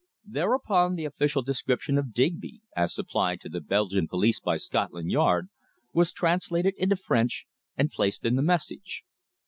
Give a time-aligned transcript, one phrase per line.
[0.25, 5.49] Thereupon the official description of Digby, as supplied to the Belgian police by Scotland Yard,
[5.93, 7.45] was translated into French
[7.77, 9.03] and placed in the message.